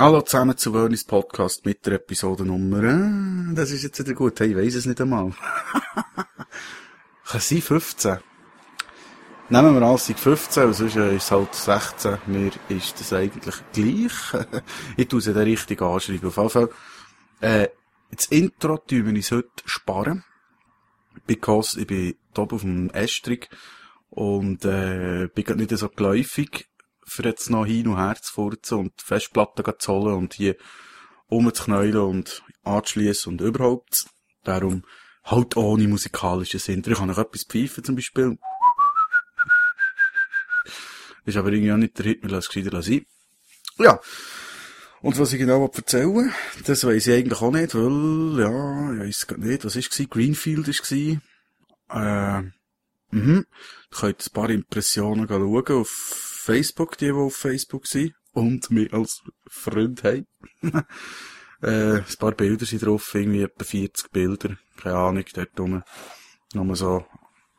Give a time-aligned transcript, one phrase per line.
[0.00, 4.38] Hallo zusammen zu Wörnis Podcast mit der Episode Nummer, äh, das ist jetzt wieder gut,
[4.38, 5.32] hey, ich weiss es nicht einmal.
[7.26, 8.18] Kann sein 15?
[9.48, 12.18] Nehmen wir an, es sind 15, und sonst ist es halt 16.
[12.28, 14.46] Mir ist das eigentlich gleich.
[14.96, 16.28] ich tue es dann richtig anschreiben.
[16.28, 16.68] Auf jeden Fall,
[17.40, 17.68] äh,
[18.12, 20.22] das Intro tun wir uns heute sparen.
[21.26, 23.48] Because ich bin top auf dem Estrich
[24.10, 26.68] und, äh, bin grad nicht so geläufig
[27.08, 30.56] für jetzt noch hin und her zu furzen und Festplatten zu holen und hier
[31.26, 34.06] umzuknäulen und anzuschliessen und überhaupt.
[34.44, 34.84] Darum
[35.24, 36.82] halt ohne musikalischen Sinn.
[36.86, 38.38] Ich kann noch etwas pfeifen zum Beispiel.
[41.24, 43.04] Ist aber irgendwie auch nicht der Hit, wir lassen es gescheiter sein.
[43.78, 44.00] Ja.
[45.00, 46.32] Und was ich genau erzählen
[46.64, 50.08] das weiss ich eigentlich auch nicht, weil, ja, ich weiss gar nicht, was es?
[50.08, 50.90] Greenfield es.
[50.90, 52.40] Äh,
[53.10, 53.46] mhm.
[53.90, 58.90] Ihr könnt ein paar Impressionen schauen auf Facebook, die, die auf Facebook sind und mich
[58.94, 60.26] als Freund haben.
[61.62, 65.82] äh, ein paar Bilder sind drauf, irgendwie etwa 40 Bilder, keine Ahnung, dort rum.
[66.54, 67.04] Nur so,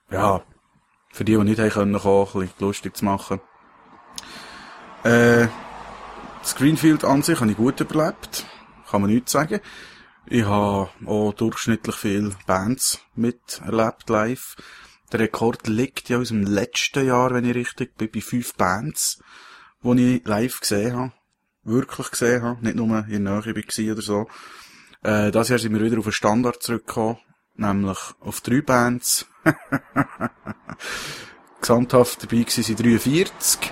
[0.09, 0.43] ja,
[1.11, 3.41] für die, die nicht haben können, kommen, ein bisschen lustig zu machen.
[5.03, 5.47] Äh,
[6.41, 6.55] das
[7.03, 8.47] an sich habe ich gut überlebt.
[8.89, 9.59] Kann man nichts sagen.
[10.25, 14.55] Ich habe auch durchschnittlich viele Bands miterlebt live.
[15.11, 19.19] Der Rekord liegt ja aus dem letzten Jahr, wenn ich richtig bin, bei fünf Bands,
[19.83, 21.13] die ich live gesehen habe.
[21.63, 22.63] Wirklich gesehen habe.
[22.63, 24.27] Nicht nur in der Nähe war oder so.
[25.03, 27.17] Äh, das Jahr sind wir wieder auf den Standard zurückgekommen.
[27.55, 29.25] Nämlich auf drei Bands.
[31.61, 33.71] Gesamthaft dabei waren 43.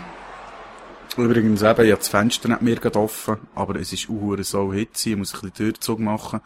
[1.17, 5.13] Übrigens eben, ich habe das Fenster nicht mehr offen, aber es ist uhr so hitzig,
[5.13, 6.41] ich muss ein bisschen Türzug machen,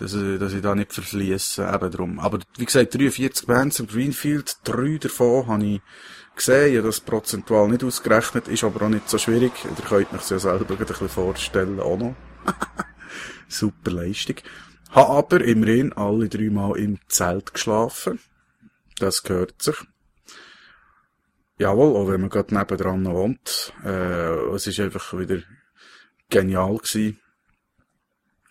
[0.00, 2.18] dass, ich, dass ich da nicht verfließe, eben drum.
[2.18, 5.80] Aber, wie gesagt, 43 Bands im Greenfield, drei davon habe ich
[6.34, 10.30] gesehen, habe das prozentual nicht ausgerechnet, ist aber auch nicht so schwierig, ihr könnt euch
[10.30, 12.14] ja selber ein bisschen vorstellen, auch noch.
[13.48, 14.36] Super Leistung.
[14.90, 18.20] Habe aber immerhin alle dreimal im Zelt geschlafen.
[18.98, 19.76] Das gehört sich.
[21.58, 23.72] Jawohl, auch wenn man gerade nebendran wohnt.
[23.84, 25.42] Äh, es ist einfach wieder
[26.30, 27.20] genial gewesen.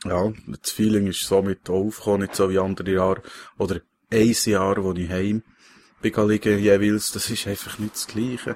[0.06, 3.22] Ja, das Feeling ist so mit aufgekommen, nicht so wie andere Jahre.
[3.58, 5.44] Oder ein Jahr, wo ich heim
[6.02, 7.12] bin liegen jeweils.
[7.12, 8.56] Das ist einfach nicht das Gleiche.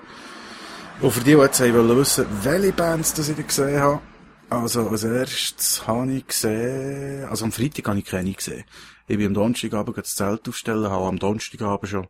[1.02, 4.02] Und für die, die jetzt wollen wissen, welche Bands das ich gesehen habe.
[4.50, 8.64] Also, als erstes habe ich gesehen, also am Freitag habe ich keine gesehen.
[9.08, 12.08] Ich bin am Donnerstagabend das Zelt aufstellen, habe am Donnerstagabend schon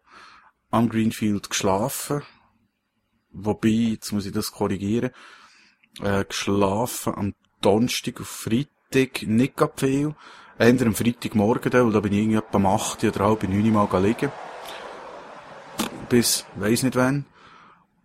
[0.69, 2.21] am Greenfield geschlafen.
[3.31, 5.11] Wobei, jetzt muss ich das korrigieren,
[6.01, 10.15] äh, geschlafen am Donnerstag auf Freitag nicht grad viel.
[10.57, 13.71] Ändern am Freitagmorgen dann, weil da bin ich irgendwie etwa um 8 oder halb 9
[13.71, 14.31] Mal liegen.
[16.09, 17.25] Bis, weiss nicht wann.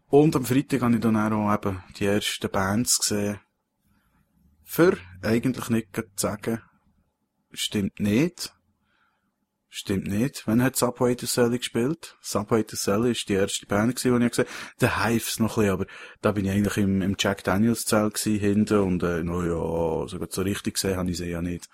[0.09, 3.41] Und am Freitag habe ich dann auch eben die ersten Bands gesehen.
[4.65, 6.63] Für eigentlich nicht zu sagen,
[7.53, 8.55] stimmt nicht.
[9.71, 10.47] Stimmt nicht.
[10.47, 12.17] Wann hat Subway to Sally gespielt?
[12.23, 14.47] Subway to Sally ist die erste Band die ich gesehen habe.
[14.81, 15.87] Der Hives noch ein bisschen, aber
[16.23, 20.27] da bin ich eigentlich im, im Jack Daniels gewesen, hinten, und, äh, no ja, so,
[20.29, 21.69] so richtig gesehen habe ich sie ja nicht.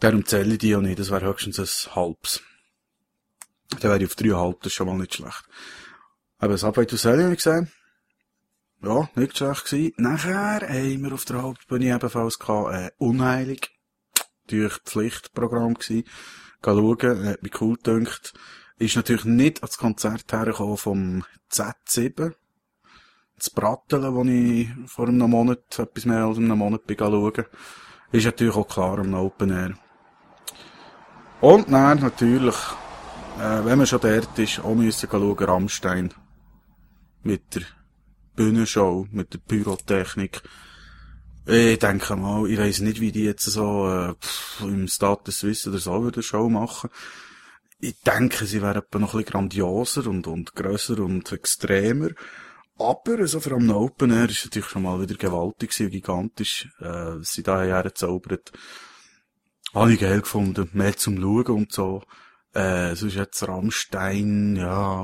[0.00, 2.42] Darum zähle ich die ja nicht, das wäre höchstens ein halbes.
[3.68, 5.44] Dann wäre ich auf dreieinhalb, das ist schon mal nicht schlecht.
[6.38, 7.70] Aber Subway to Sally habe ich gesehen.
[8.80, 9.92] Ja, nicht schlecht gewesen.
[9.98, 13.72] Nachher haben wir auf der Hauptbühne ebenfalls gehabt, äh, Unheilig.
[14.46, 16.04] Durch Pflichtprogramm gewesen
[16.64, 18.34] schauen, hat mich cool gedacht.
[18.78, 22.34] Ist natürlich nicht ans Konzert hergekommen vom Z7.
[23.36, 27.44] Das Bratteln, wo ich vor einem Monat, etwas mehr als einem Monat bin schauen.
[28.10, 29.74] Ist natürlich auch klar am Open Air.
[31.40, 32.56] Und dann natürlich,
[33.38, 36.14] äh, wenn man schon dort ist, auch müssen schauen, Rammstein.
[37.22, 37.62] Mit der
[38.34, 40.42] Bühnenshow, mit der Pyrotechnik.
[41.50, 45.66] Ich denke mal, ich weiss nicht, wie die jetzt so äh, pff, im Status Swiss
[45.66, 46.90] oder so würden Show machen.
[47.80, 52.10] Ich denke, sie wären etwa noch ein bisschen grandioser und, und grösser und extremer.
[52.78, 56.68] Aber so vor allem Open Air ist natürlich schon mal wieder gewaltig und gigantisch.
[56.80, 58.52] Äh, sie da hergezaubert.
[59.72, 60.68] Habe ich geil gefunden.
[60.74, 62.02] Mehr zum Schauen und so.
[62.52, 65.02] Äh, sonst jetzt Rammstein, ja,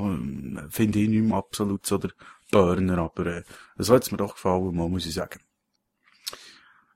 [0.69, 2.11] finde ich nicht mehr absolut so der
[2.51, 3.43] Burner, aber äh,
[3.77, 5.39] das hat mir doch gefallen, muss ich sagen.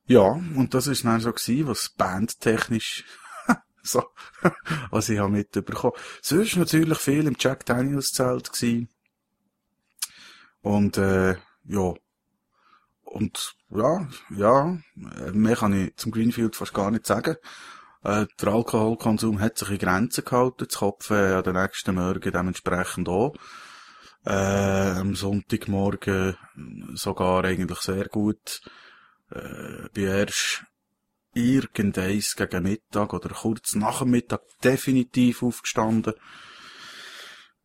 [0.09, 3.03] Ja, und das ist dann so gewesen, was bandtechnisch
[3.83, 4.03] so,
[4.89, 5.93] was ich habe mitbekommen.
[6.23, 8.89] Sonst natürlich viel im Jack Daniels Zelt gewesen.
[10.63, 11.35] Und, äh,
[11.65, 11.93] ja.
[13.03, 14.79] Und, ja, ja,
[15.31, 17.35] mehr kann ich zum Greenfield fast gar nicht sagen.
[18.03, 22.31] Äh, der Alkoholkonsum hat sich in Grenzen gehalten, das Kopf äh, an den nächsten Morgen
[22.31, 23.35] dementsprechend auch.
[24.25, 26.35] Äh, am Sonntagmorgen
[26.95, 28.61] sogar eigentlich sehr gut
[29.31, 30.65] äh, bin erst
[31.33, 36.13] irgendeins gegen Mittag oder kurz nach dem Mittag definitiv aufgestanden.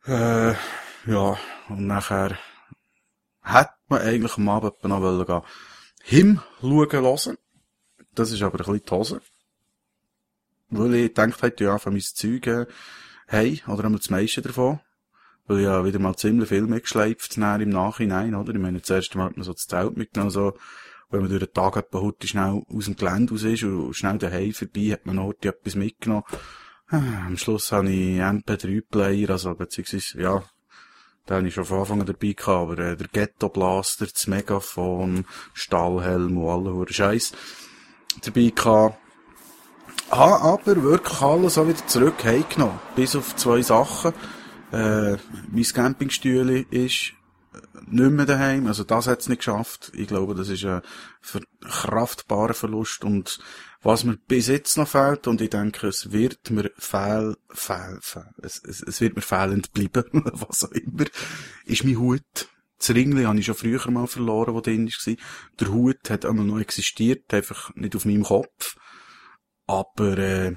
[0.07, 0.53] Äh,
[1.07, 1.39] ja,
[1.69, 2.39] und nachher
[3.43, 5.43] hätte man eigentlich am Abend noch wollen gehen.
[6.03, 7.39] Him schauen lassen.
[8.15, 9.21] Das ist aber ein bisschen die Hose.
[10.69, 12.67] Weil ich gedacht hätte, ja, von meinen Zeugen,
[13.27, 14.81] hey, oder einmal das meiste davon.
[15.47, 18.55] Weil ich ja wieder mal ziemlich viel mitgeschleift, im Nachhinein, oder?
[18.55, 20.57] Ich meine, zuerst Mal hat man so das Zelt mitgenommen, so,
[21.15, 24.19] wenn man durch den Tag etwa heute schnell aus dem Gelände raus ist und schnell
[24.19, 26.25] daheim vorbei, hat man heute etwas mitgenommen.
[26.89, 30.43] Ah, am Schluss habe ich MP3-Player, also beziehungsweise, ja,
[31.27, 34.27] da habe ich schon von Anfang an dabei gehabt, aber äh, der Ghetto Blaster, das
[34.27, 35.25] Megafon,
[35.55, 37.33] Stahlhelm und alle hure Scheiß
[38.23, 38.99] dabei gehabt.
[40.11, 42.79] Habe aber wirklich alles auch wieder zurück heimgenommen.
[42.97, 44.13] Bis auf zwei Sachen.
[44.73, 45.17] Äh,
[45.51, 47.15] mein Campingstühle ist
[47.89, 48.67] nicht mehr daheim.
[48.67, 49.93] Also das hat's nicht geschafft.
[49.95, 50.83] Ich glaube, das ist ein
[51.21, 53.39] verkraftbarer Verlust und
[53.83, 58.31] was mir bis jetzt noch fehlt und ich denke, es wird mir fehl, fehl, fehl
[58.43, 61.05] es, es, es wird mir fehlend bleiben, was auch immer,
[61.67, 62.49] ist mein Hut.
[62.79, 65.17] Das Ringli habe ich schon früher mal verloren, wo drin war.
[65.61, 68.77] Der Hut hat einmal noch existiert, einfach nicht auf meinem Kopf.
[69.67, 70.57] Aber äh,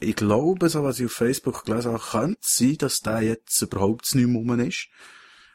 [0.00, 4.14] ich glaube, so was ich auf Facebook gelesen habe, könnte sein, dass der jetzt überhaupt
[4.14, 4.88] nicht mehr rum ist.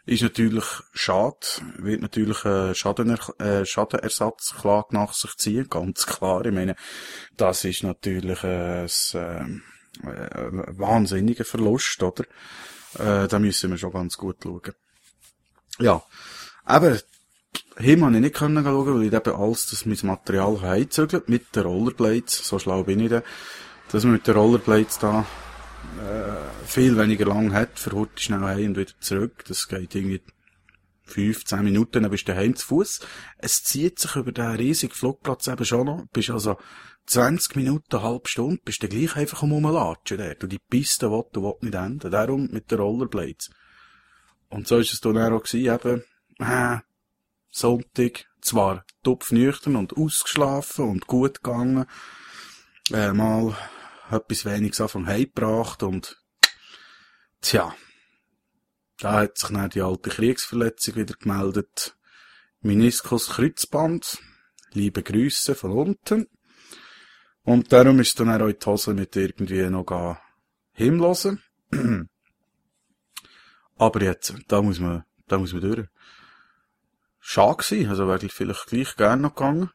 [0.06, 1.38] Ist natürlich schade,
[1.78, 6.46] wird natürlich eine Schadener äh, Schadenersatzklage nach sich ziehen, ganz klar.
[6.46, 6.76] Ich meine,
[7.38, 9.46] das ist natürlich ein, äh,
[10.04, 12.26] ein wahnsinniger Verlust, oder?
[13.00, 14.74] Äh, da müssen wir schon ganz gut schauen.
[15.80, 16.04] Ja,
[16.66, 17.00] aber
[17.78, 21.64] Him habe ich nicht schauen, weil ich eben alles das mein Material heimzügelt mit den
[21.64, 22.46] Rollerblades.
[22.46, 23.24] So schlau bin ich da.
[23.90, 25.26] Dass man mit den Rollerblades da
[26.04, 29.44] äh, viel weniger lang hat, für heute schnell heim und wieder zurück.
[29.48, 30.22] Das geht irgendwie
[31.04, 33.02] fünf, zehn Minuten, dann bist du daheim zu Fuß.
[33.38, 36.06] Es zieht sich über den riesigen Flugplatz eben schon noch.
[36.12, 36.58] Bist also
[37.06, 40.44] 20 Minuten, eine halbe Stunde, bist du gleich einfach am Rumlatschen dort.
[40.44, 42.12] Und die Piste will, du will nicht enden.
[42.12, 43.50] Darum mit den Rollerblades.
[44.50, 46.04] Und so ist es dann auch gewesen, eben,
[46.40, 46.80] äh,
[47.50, 51.86] Sonntag, zwar topfnüchtern und ausgeschlafen und gut gegangen,
[52.92, 53.56] äh, mal
[54.12, 56.22] etwas weniges Anfang heimgebracht und
[57.42, 57.76] tja,
[59.00, 61.98] da hat sich dann die alte Kriegsverletzung wieder gemeldet.
[62.62, 64.20] Meniskus Kreuzband,
[64.72, 66.28] liebe Grüße von unten.
[67.44, 70.18] Und darum ist dann auch die Hose mit irgendwie noch
[70.72, 71.44] hinlosen.
[73.78, 75.88] Aber jetzt, da muss man, da muss man durch.
[77.20, 79.70] Schade gewesen, also wäre ich vielleicht gleich gerne noch gegangen.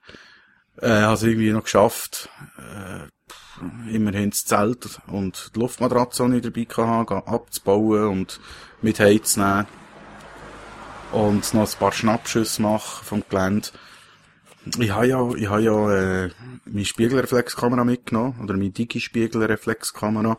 [0.77, 3.09] Äh, also irgendwie noch geschafft, äh,
[3.91, 8.41] immerhin das Zelt und die Luftmatratze, die ich dabei hatte, abzubauen und
[8.83, 9.67] mit heimzunehmen.
[11.13, 13.69] Und noch ein paar Schnappschüsse machen vom Gelände.
[14.79, 15.93] Ich habe ja, ich habe ja,
[16.25, 16.31] äh,
[16.67, 20.37] meine Spiegelreflexkamera mitgenommen, oder meine Digi-Spiegelreflexkamera.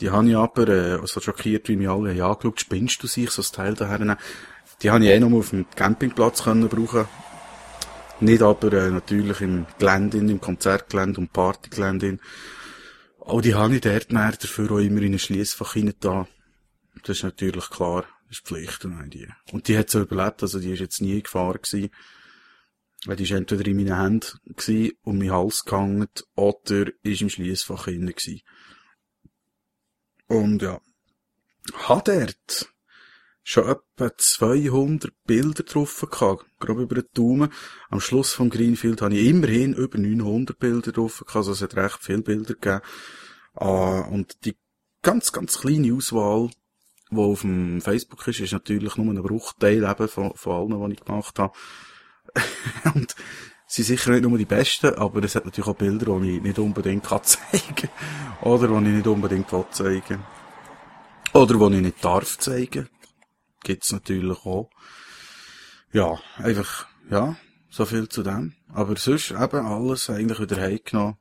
[0.00, 3.30] Die habe ich aber, äh, so schockiert, wie mich alle haben angeschaut, spinnst du sich,
[3.30, 4.16] so ein Teil daher
[4.82, 7.06] Die habe ich eh noch mal auf dem Campingplatz können brauchen.
[8.20, 12.18] Nicht aber, äh, natürlich im Gelände, im Konzertgelände und Partygelände.
[13.20, 16.26] Auch die habe ich dort mehr dafür auch immer in ein Schliessfach hinein da.
[17.02, 18.06] Das ist natürlich klar.
[18.28, 19.28] Das ist Pflicht, nein, die.
[19.52, 21.90] Und die hat so überlebt, also die ist jetzt nie gefahren gewesen.
[23.04, 27.28] Weil die ist entweder in meinen Händen gewesen, um meinen Hals gehangen, oder ist im
[27.28, 28.40] Schliessfach hinein gewesen.
[30.26, 30.80] Und ja.
[31.74, 32.72] Hat dort
[33.48, 37.52] schon etwa 200 Bilder drauf gehabt, grob über den Daumen.
[37.90, 41.76] Am Schluss vom Greenfield habe ich immerhin über 900 Bilder drauf gehabt, also es hat
[41.76, 42.80] recht viele Bilder gegeben.
[43.54, 44.56] Ah, und die
[45.00, 46.50] ganz, ganz kleine Auswahl,
[47.12, 50.94] die auf dem Facebook ist, ist natürlich nur ein Bruchteil eben von, von allen, die
[50.94, 51.54] ich gemacht habe.
[52.96, 53.14] und
[53.68, 56.42] sie sind sicher nicht nur die besten, aber es hat natürlich auch Bilder, die ich
[56.42, 57.90] nicht unbedingt kann zeigen
[58.42, 60.24] Oder die ich nicht unbedingt will zeigen
[61.32, 62.88] Oder die ich nicht darf zeigen
[63.66, 64.70] gibt's natürlich auch.
[65.92, 67.36] Ja, einfach, ja,
[67.68, 68.54] so viel zu dem.
[68.68, 71.18] Aber sonst eben alles eigentlich wieder heimgenommen.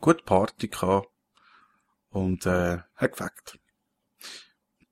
[0.00, 1.08] Gut Party gehabt.
[2.10, 3.58] Und, äh, hat gefällt.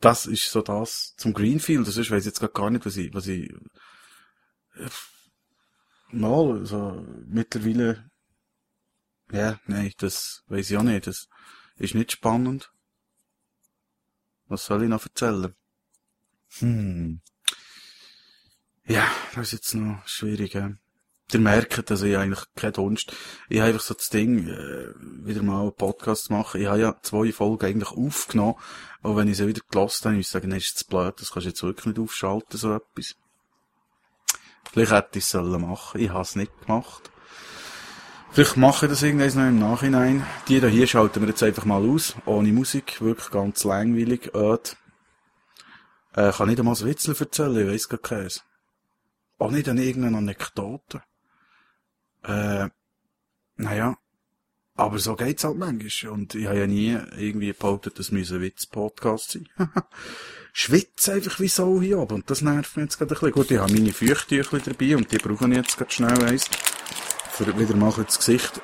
[0.01, 1.87] Das ist so das zum Greenfield.
[1.87, 3.49] Das ist, weiss jetzt gar nicht, was ich, was ich,
[4.75, 4.91] äh,
[6.11, 8.11] mal, so, mittlerweile,
[9.31, 11.07] ja, nein, das weiß ich auch nicht.
[11.07, 11.29] Das
[11.77, 12.73] ist nicht spannend.
[14.49, 15.55] Was soll ich noch erzählen?
[16.59, 17.21] Hm.
[18.87, 20.55] Ja, das ist jetzt noch schwierig.
[20.55, 20.71] Ja.
[21.33, 23.13] Ihr merkt, dass ich eigentlich kein Dunst.
[23.49, 24.95] Ich habe einfach so das Ding, äh,
[25.27, 26.61] wieder mal einen Podcast machen.
[26.61, 28.55] Ich habe ja zwei Folgen eigentlich aufgenommen,
[29.03, 31.33] aber wenn ich sie wieder gelost habe, muss ich sagen, nee, ist jetzt blöd, das
[31.33, 33.17] kannst du jetzt wirklich nicht aufschalten, so etwas.
[34.73, 36.01] Vielleicht hätte ich es sollen machen.
[36.01, 37.11] Ich habe es nicht gemacht.
[38.31, 40.27] Vielleicht mache ich das irgendwann noch im Nachhinein.
[40.49, 42.15] Die hier schalten wir jetzt einfach mal aus.
[42.27, 43.01] Ohne Musik.
[43.01, 44.35] Wirklich ganz langweilig.
[44.35, 44.77] Öd.
[46.17, 47.57] Äh, kann nicht einmal ein Witzel erzählen.
[47.59, 48.43] Ich weiss gar keins.
[49.39, 51.03] Auch nicht an irgendeine Anekdote.
[52.25, 52.69] Äh,
[53.57, 53.99] naja.
[54.75, 56.13] Aber so geht's halt manchmal.
[56.13, 59.49] Und ich habe ja nie irgendwie behauptet, das müsse ein Witz-Podcast sein.
[60.53, 62.17] Schwitze einfach wie so hier oben.
[62.17, 63.33] Und das nervt mich jetzt gerade ein bisschen.
[63.33, 66.49] Gut, ich habe meine Feuchttücher dabei und die brauche ich jetzt gerade schnell eins.
[67.31, 68.59] Für wieder mal das Gesicht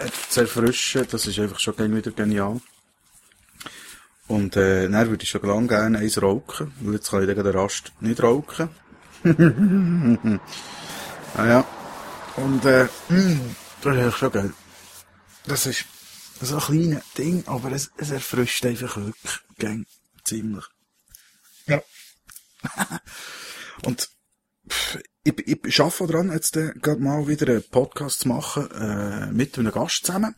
[0.00, 1.06] äh, zu erfrischen.
[1.10, 2.60] Das ist einfach schon wieder genial.
[4.28, 6.72] Und, äh, dann würde ich schon lange gerne eins rauchen.
[6.80, 8.68] Weil jetzt kann ich den Rast nicht rauchen.
[11.34, 11.66] ah ja.
[12.36, 13.40] Und, äh, mh,
[13.82, 14.52] das ist schon geil.
[15.46, 15.86] Das ist
[16.40, 19.86] so ein kleines Ding, aber es, es erfrischt einfach wirklich gäng,
[20.24, 20.64] ziemlich.
[21.66, 21.82] Ja.
[23.84, 24.08] Und
[24.68, 29.26] pff, ich, ich arbeite daran, jetzt äh, gerade mal wieder einen Podcast zu machen äh,
[29.32, 30.34] mit einem Gast zusammen.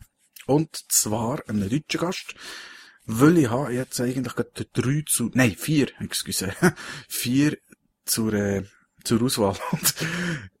[0.47, 2.35] Und zwar einem deutschen Gast.
[3.13, 6.53] Weil ich habe jetzt eigentlich gerade drei zu, nein, vier, excuse,
[7.09, 7.57] vier
[8.05, 8.63] zur, äh,
[9.03, 9.57] zur Auswahl.
[9.71, 9.95] Und,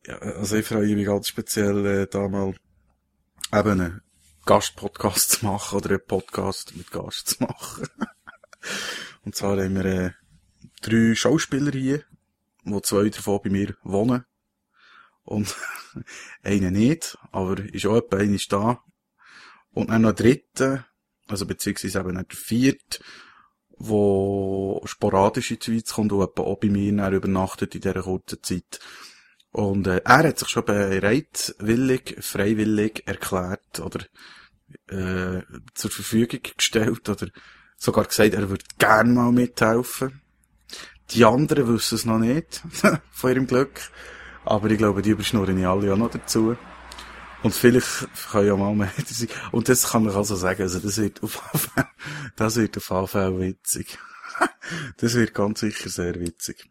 [0.05, 2.53] ja, also ich freue mich ganz speziell äh, da mal
[3.53, 4.01] eben einen
[4.45, 7.87] Gastpodcast zu machen oder einen Podcast mit Gast zu machen.
[9.23, 10.11] Und zwar haben wir äh,
[10.81, 12.03] drei Schauspieler hier,
[12.65, 14.25] wo zwei davon bei mir wohnen.
[15.23, 15.55] Und
[16.43, 18.83] einer nicht, aber ist auch etwa einer da.
[19.71, 20.85] Und dann noch ein dritter,
[21.27, 22.99] also beziehungsweise eben der vierte,
[23.77, 28.43] wo sporadisch in die Schweiz kommt und auch bei mir dann übernachtet in dieser kurzen
[28.43, 28.79] Zeit.
[29.51, 34.05] Und äh, er hat sich schon bereitwillig, freiwillig erklärt oder
[34.87, 35.41] äh,
[35.73, 37.27] zur Verfügung gestellt oder
[37.75, 40.21] sogar gesagt, er würde gern mal mithelfen.
[41.11, 42.63] Die anderen wissen es noch nicht
[43.11, 43.81] von ihrem Glück,
[44.45, 46.55] aber ich glaube, die überschnurren ja alle auch noch dazu.
[47.43, 49.27] Und vielleicht kann ja mal mehr sein.
[49.51, 51.89] Und das kann ich also sagen, also das wird auf jeden Fall,
[52.35, 53.97] das wird auf jeden Fall witzig.
[54.97, 56.69] das wird ganz sicher sehr witzig.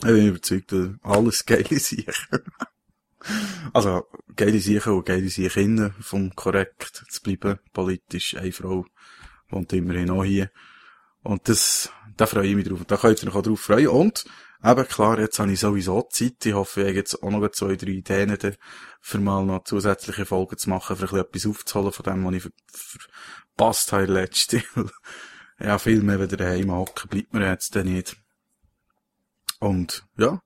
[0.00, 2.12] Ich bin überzeugt, alles geile Sicher.
[3.72, 8.84] also, geile Sicher und geile Sicherinnen, vom korrekt zu bleiben, politisch, eine Frau
[9.48, 10.50] wohnt immerhin auch hier.
[11.22, 12.84] Und das, da freue ich mich drauf.
[12.86, 13.88] Da könnt ihr euch auch drauf freuen.
[13.88, 14.24] Und,
[14.66, 16.44] eben klar, jetzt habe ich sowieso Zeit.
[16.44, 18.36] Ich hoffe, ich habe jetzt auch noch zwei, drei Ideen
[19.00, 22.34] für mal noch zusätzliche Folgen zu machen, für ein bisschen etwas aufzuholen von dem, was
[22.34, 22.52] ich
[23.56, 24.62] verpasst habe letzte.
[25.58, 28.16] ja, viel mehr wieder daheim hocken bleibt mir jetzt dann nicht.
[29.58, 30.40] Und ja,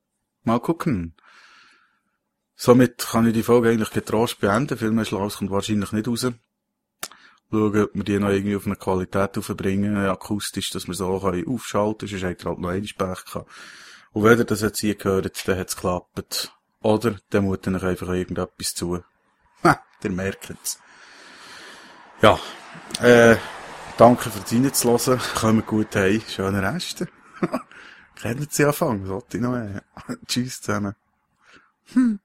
[0.45, 1.15] mal gucken.
[2.57, 4.77] Somit kann ich die Folge eigentlich getrost beenden.
[4.77, 6.27] Viel mehr Schluss kommt wahrscheinlich nicht raus.
[7.50, 12.07] Schauen, ob wir die noch irgendwie auf eine Qualität aufbringen, akustisch, dass wir so aufschalten
[12.07, 12.21] können.
[12.21, 13.50] Sonst hat er halt noch einen Pech gehabt.
[14.12, 16.52] Und wenn ihr das jetzt hier gehört, dann hat's geklappt.
[16.83, 19.02] Oder, dann muss euch einfach irgendetwas zu.
[19.62, 20.81] Ha, der merkt's.
[22.23, 22.38] Ja,
[23.00, 23.37] äh,
[23.97, 25.21] danke fürs Reinzuhören.
[25.35, 26.23] Kommt gut heim.
[26.29, 27.07] Schönen Rest.
[28.17, 29.07] Kennen Sie anfangen?
[29.07, 29.83] Sollte ich noch mehr?
[30.26, 30.95] Tschüss zusammen.
[31.93, 32.21] Hm.